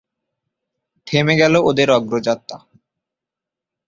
[1.07, 2.57] থেমে গেল ওদের অগ্রযাত্রা।